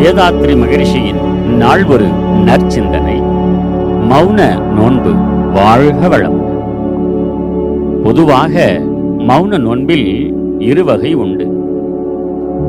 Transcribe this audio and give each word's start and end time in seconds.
வேதாத்ரி 0.00 0.56
மகிழ்ச்சியின் 0.56 1.18
நாள் 1.56 1.84
ஒரு 1.84 2.04
நற்சிந்தனை. 2.44 3.16
மௌன 4.10 4.62
நோன்பு 4.76 5.10
வாழ்க 5.52 6.08
வளம். 6.08 6.38
பொதுவாக 8.04 8.80
மௌன 9.18 9.58
நோன்பில் 9.58 10.34
இரு 10.58 10.84
வகை 10.84 11.14
உண்டு. 11.14 11.46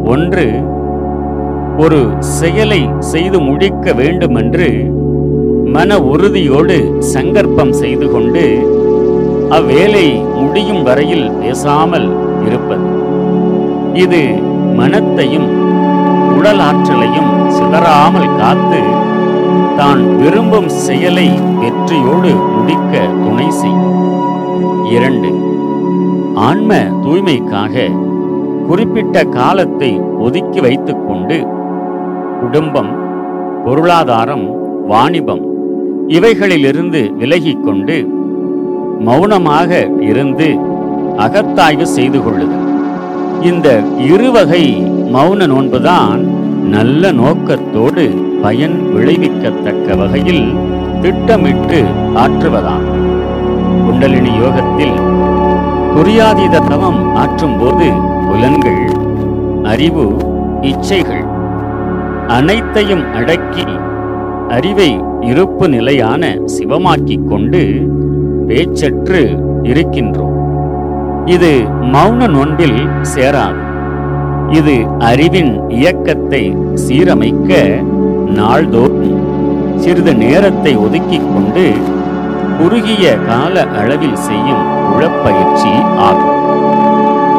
ஒன்று 0.03 0.63
ஒரு 1.77 2.11
செயலை 2.19 2.89
செய்து 2.99 3.39
முடிக்க 3.39 3.93
வேண்டுமென்று 3.93 4.91
மன 5.65 5.99
உறுதியோடு 5.99 6.95
சங்கற்பம் 6.99 7.71
செய்து 7.71 8.11
கொண்டு 8.11 8.45
அவ்வேலை 9.49 10.35
முடியும் 10.35 10.83
வரையில் 10.83 11.31
பேசாமல் 11.31 12.11
இருப்பது. 12.45 12.87
இது 13.93 14.23
மனத்தையும் 14.75 15.60
உடல் 16.37 16.61
ஆற்றலையும் 16.67 17.31
சிதறாமல் 17.55 18.35
காத்து 18.39 18.81
தான் 19.79 20.01
விரும்பும் 20.19 20.69
செயலை 20.85 21.27
வெற்றியோடு 21.61 22.31
முடிக்க 22.53 23.03
துணை 23.23 23.47
செய்யும். 23.61 23.97
இரண்டு 24.95 25.29
ஆன்ம 26.47 26.73
தூய்மைக்காக 27.03 27.75
குறிப்பிட்ட 28.67 29.23
காலத்தை 29.37 29.91
ஒதுக்கி 30.25 30.59
வைத்துக்கொண்டு 30.59 31.37
குடும்பம் 32.41 32.91
பொருளாதாரம் 33.65 34.45
வாணிபம் 34.91 35.43
இவைகளிலிருந்து 36.17 37.01
விலகிக் 37.19 37.63
கொண்டு 37.63 37.97
மௌனமாக 39.07 39.71
இருந்து 40.09 40.49
அகத்தாய்வு 41.25 41.85
செய்து 41.97 42.19
கொள்ளுதல். 42.23 42.67
இந்த 43.49 43.67
இருவகை 43.97 44.63
மௌன 45.13 45.45
நோன்புதான் 45.51 46.21
நல்ல 46.73 47.11
நோக்கத்தோடு 47.11 48.03
பயன் 48.41 48.75
விளைவிக்கத்தக்க 48.95 49.97
வகையில் 49.97 50.45
திட்டமிட்டு 51.01 51.79
ஆற்றுவதாம். 52.15 52.85
குண்டலினி 53.85 54.33
யோகத்தில் 54.43 54.97
புரியாதீத 55.95 56.63
தவம் 56.67 57.01
ஆற்றும்போது 57.15 57.87
புலன்கள் 58.27 58.83
அறிவு 59.63 60.05
இச்சைகள் 60.61 61.25
அனைத்தையும் 62.27 63.05
அடக்கி 63.13 63.67
அறிவை 64.47 64.91
இருப்பு 65.21 65.69
நிலையான 65.69 66.23
சிவமாக்கிக் 66.57 67.27
கொண்டு 67.27 67.63
பேச்சற்று 68.47 69.21
இருக்கின்றோம். 69.63 70.30
இது 71.25 71.49
மௌன 71.93 72.27
நோன்பில் 72.27 72.89
சேராது. 73.01 73.61
இது 74.49 74.85
அறிவின் 74.99 75.69
இயக்கத்தை 75.69 76.57
சீரமைக்க 76.73 77.81
நாள்தோறும் 78.37 79.19
சிறிது 79.77 80.15
நேரத்தை 80.15 80.77
ஒதுக்கிக் 80.77 81.29
கொண்டு 81.33 81.65
குறுகிய 82.59 83.17
கால 83.27 83.65
அளவில் 83.79 84.15
செய்யும் 84.15 84.63
உழப்பயிற்சி 84.95 85.71
ஆகும். 85.97 86.39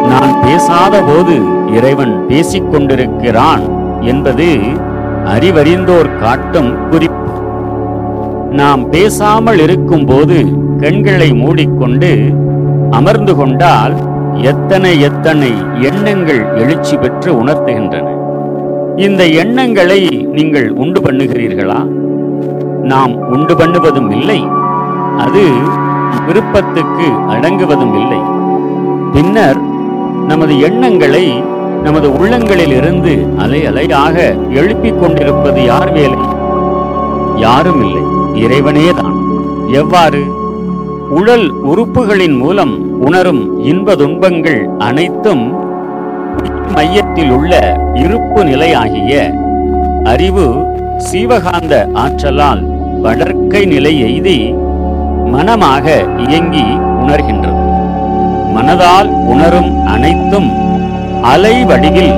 நான் 0.08 0.40
பேசாத 0.40 1.02
போது 1.02 1.36
இறைவன் 1.76 2.26
பேசிக் 2.26 2.70
கொண்டிருக்கிறான் 2.72 3.62
என்பது 4.00 4.48
அறிவறிந்தோர் 5.34 6.18
காட்டும் 6.18 6.88
குறிப்பு. 6.90 7.18
நாம் 8.50 8.90
பேசாமல் 8.90 9.58
இருக்கும்போது 9.58 10.38
கண்களை 10.78 11.32
மூடிக்கொண்டு 11.32 12.10
அமர்ந்து 12.92 13.36
கொண்டால் 13.36 13.94
எத்தனை 14.42 15.00
எத்தனை 15.00 15.50
எண்ணங்கள் 15.80 16.40
எழுச்சி 16.56 16.96
பெற்று 16.96 17.44
உணர்த்துகின்றன. 17.44 18.08
இந்த 18.96 19.26
எண்ணங்களை 19.26 20.00
நீங்கள் 20.32 20.70
உண்டு 20.70 21.00
பண்ணுகிறீர்களா? 21.00 21.86
நாம் 22.82 23.14
உண்டு 23.28 23.56
பண்ணுவதும் 23.56 24.10
இல்லை. 24.10 24.40
அது 25.18 25.44
விருப்பத்துக்கு 26.26 27.06
அடங்குவதும் 27.28 27.94
இல்லை. 28.00 28.20
பின்னர் 29.12 29.60
நமது 30.26 30.60
எண்ணங்களை 30.60 31.42
நமது 31.82 32.18
உள்ளங்களில் 32.18 32.74
இருந்து 32.76 33.26
அலை 33.38 33.66
அலையாக 33.66 34.16
எழுப்பிக் 34.50 35.00
கொண்டிருப்பது 35.00 35.64
யார் 35.64 35.92
வேலை? 35.92 36.20
யாரும் 37.36 37.82
இல்லை. 37.84 38.02
இறைவனே 38.34 38.88
தான் 39.00 39.16
எவ்வாறு? 39.68 40.22
உடல் 41.18 41.46
உறுப்புகளின் 41.70 42.36
மூலம் 42.36 42.72
உணரும் 43.06 43.40
இன்ப 43.70 43.94
துன்பங்கள் 43.94 44.60
அனைத்தும் 44.78 45.42
மையத்தில் 46.74 47.30
உள்ள 47.30 47.52
இருப்பு 48.02 48.40
நிலையாகிய 48.44 49.12
அறிவு 50.04 50.46
சீவகாந்த 51.08 51.74
ஆற்றலால் 52.04 52.62
வளர்க்கை 53.04 53.62
நிலை 53.66 53.94
எய்தி 54.08 54.38
மனமாக 55.34 55.86
இயங்கி 56.26 56.66
உணர்கின்றது. 57.02 57.60
மனதால் 58.56 59.10
உணரும் 59.34 59.70
அனைத்தும் 59.86 60.50
அலை 61.34 61.54
வடிவில் 61.64 62.14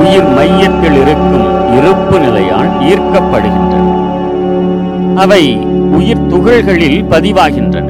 உயிர் 0.00 0.30
மையத்தில் 0.36 0.98
இருக்கும் 1.02 1.46
இருப்பு 1.78 2.18
நிலையால் 2.18 2.72
ஈர்க்கப்படுகின்றன. 2.92 3.95
அவை 5.16 5.42
உயிர் 5.90 6.26
துகள்களில் 6.26 7.04
பதிவாகின்றன. 7.10 7.88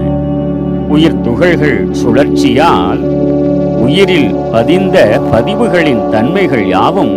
உயிர் 0.88 1.20
துகள்கள் 1.20 1.88
சுழற்சியால் 1.91 3.00
உயிரில் 3.84 4.34
பதிந்த 4.53 5.20
பதிவுகளின் 5.32 6.09
தன்மைகள் 6.10 6.66
யாவும் 6.66 7.14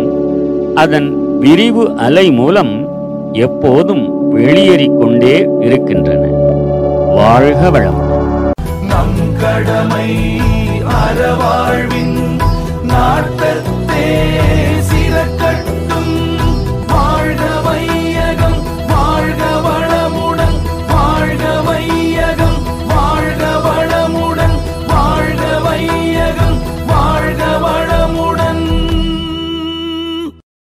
அதன் 0.74 1.38
விரிவு 1.38 1.84
அலை 1.96 2.30
மூலம் 2.30 2.72
எப்போதும் 3.32 4.04
வெளியேறிக்கொண்டே 4.34 5.36
இருக்கின்றன. 5.60 6.24
வாழ்க 7.14 7.70
வளம் 7.70 8.00
நம் 8.88 9.18
கடமை 9.40 10.10
அறவாழ்வின் 11.02 12.18
நாட்டத்தே 12.82 14.08